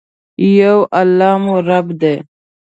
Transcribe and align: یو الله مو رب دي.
یو 0.59 0.77
الله 1.01 1.31
مو 1.43 1.55
رب 1.69 1.87
دي. 2.01 2.15